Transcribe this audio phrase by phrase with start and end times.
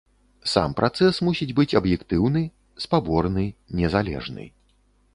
[0.53, 2.43] Сам працэс мусіць быць аб'ектыўны,
[2.87, 3.45] спаборны,
[3.83, 4.53] незалежны.